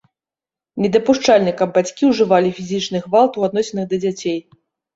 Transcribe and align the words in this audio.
Недапушчальна, 0.85 1.53
каб 1.59 1.69
бацькі 1.75 2.09
ўжывалі 2.13 2.49
фізічны 2.61 3.05
гвалт 3.07 3.33
у 3.43 3.49
адносінах 3.51 3.85
для 3.95 3.99
дзяцей. 4.05 4.39